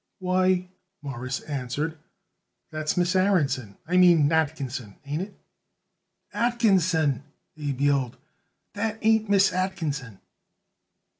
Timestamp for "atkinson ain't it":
4.31-5.39